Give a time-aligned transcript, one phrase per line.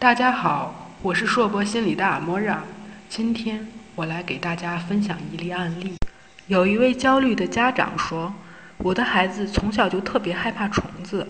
[0.00, 2.62] 大家好，我是硕博心理的阿莫让。
[3.08, 5.96] 今天我来给大家分享一例案例。
[6.46, 8.32] 有一位焦虑的家长说
[8.78, 11.26] ：“我的孩子从小就特别害怕虫子，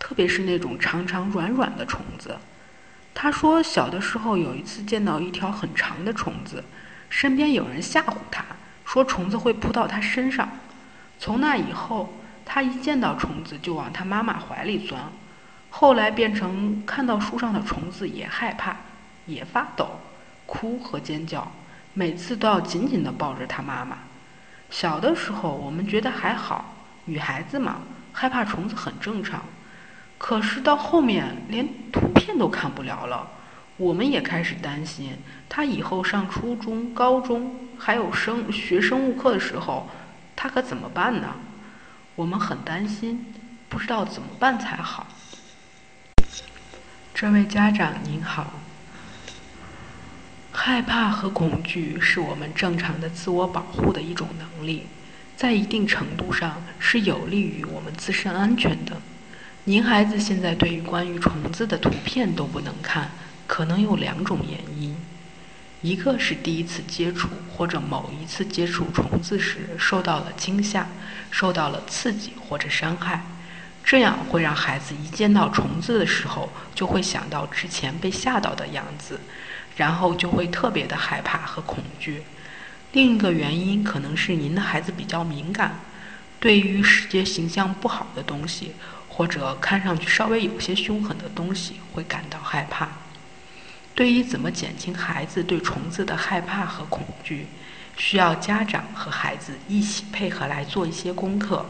[0.00, 2.36] 特别是那种长长软软的虫子。
[3.14, 6.64] 他说，小的时候有一次见到一条很长的虫子，
[7.08, 8.44] 身边有人吓唬他，
[8.84, 10.48] 说虫子会扑到他身上。
[11.20, 12.12] 从那以后，
[12.44, 15.00] 他一见到虫子就往他妈妈怀里钻。”
[15.80, 18.74] 后来变成看到树上的虫子也害怕，
[19.26, 19.88] 也发抖，
[20.44, 21.52] 哭和尖叫，
[21.94, 23.98] 每次都要紧紧地抱着他妈妈。
[24.70, 26.74] 小的时候我们觉得还好，
[27.04, 27.76] 女孩子嘛，
[28.12, 29.40] 害怕虫子很正常。
[30.18, 33.28] 可是到后面连图片都看不了了，
[33.76, 35.16] 我们也开始担心
[35.48, 39.88] 她以后上初中、高中，还有生学生物课的时候，
[40.34, 41.36] 她可怎么办呢？
[42.16, 43.32] 我们很担心，
[43.68, 45.06] 不知道怎么办才好。
[47.20, 48.52] 这位家长您好，
[50.52, 54.86] 害怕和恐惧是我们正常的自我保护的一种能力，
[55.36, 58.98] 在一定程度上是有利于我们自身安全的。
[59.64, 63.10] 您孩子现在对于关于虫子的图片都不能看，
[63.48, 64.96] 可能有两种原因：
[65.82, 70.86] 一个是第一次接触或者某一次接触虫子时受到了惊吓，
[71.32, 73.24] 受到了刺激或者伤害。
[73.90, 79.18] 这样会让孩子一见到虫子的时候，就会想到之前被吓到的样子，
[79.78, 82.22] 然后就会特别的害怕和恐惧。
[82.92, 85.80] 另一个原因可能是您的孩子比较敏感，
[86.38, 88.72] 对于视觉形象不好的东西，
[89.08, 92.90] 或者看上去稍微有些凶狠的东西，会感到害怕。
[93.94, 97.46] 对于怎么减轻孩子对虫子的害怕和恐惧，
[97.96, 101.64] 需要家长和孩子一起配合来做一些功课。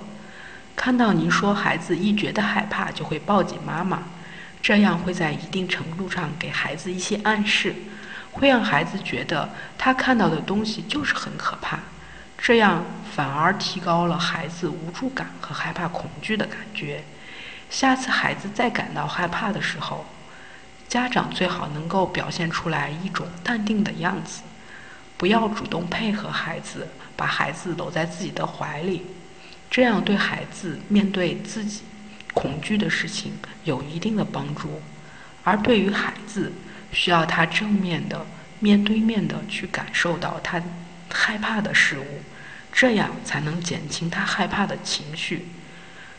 [0.78, 4.00] 看到您说孩子一觉得害怕就会抱紧妈妈，
[4.62, 7.74] 这样会在一定程度上给孩子一些暗示，
[8.30, 11.80] 会让孩子觉得他看到的东西就是很可怕，
[12.38, 17.02] 这样反而提高了孩子无助感和害怕恐惧的感觉。
[17.68, 20.06] 下次孩子再感到害怕的时候，
[20.86, 24.42] 家长最好能够表现出来一种淡定的样子，
[25.16, 26.86] 不要主动配合孩子，
[27.16, 29.04] 把孩子搂在自己的怀里。
[29.70, 31.82] 这样对孩子面对自己
[32.32, 33.32] 恐惧的事情
[33.64, 34.80] 有一定的帮助，
[35.44, 36.52] 而对于孩子，
[36.92, 38.26] 需要他正面的、
[38.60, 40.62] 面对面的去感受到他
[41.10, 42.22] 害怕的事物，
[42.72, 45.48] 这样才能减轻他害怕的情绪。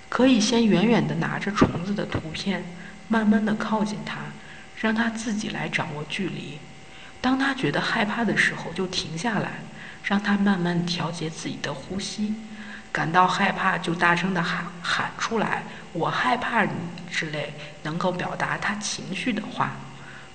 [0.10, 2.64] 可以先远远的拿着虫子的图片，
[3.08, 4.18] 慢慢的靠近他，
[4.80, 6.60] 让他自己来掌握距离。
[7.22, 9.60] 当他觉得害怕的时候，就停下来，
[10.04, 12.34] 让他慢慢调节自己的呼吸。
[12.92, 15.64] 感到害怕就大声的喊喊出来，
[15.94, 16.72] 我害怕你
[17.10, 19.72] 之类能够表达他情绪的话，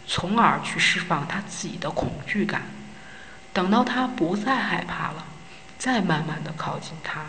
[0.06, 2.62] 从而去释放他自己的恐惧感。
[3.52, 5.26] 等到他不再害怕了，
[5.78, 7.26] 再慢慢的靠近他，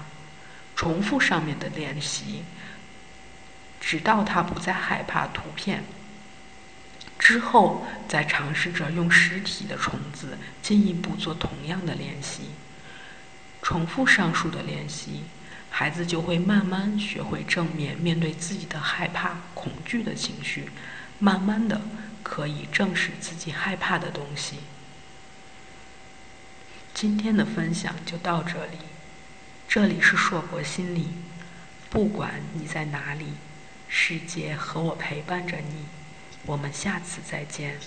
[0.75, 2.43] 重复上面的练习，
[3.79, 5.83] 直到他不再害怕图片。
[7.17, 12.51] 之后再尝试着用实体的虫子进一步做同样的练习。
[13.65, 15.23] 重复上述的练习，
[15.71, 20.69] 孩子就会慢慢学会正面面对自己的害怕、恐惧的情绪，
[21.17, 21.81] 慢慢的
[22.21, 24.57] 可以正视自己害怕的东西。
[26.93, 28.77] 今天的分享就到这里，
[29.67, 31.07] 这里是硕博心理，
[31.89, 33.33] 不管你在哪里，
[33.89, 35.85] 世界和我陪伴着你，
[36.45, 37.79] 我们下次再见。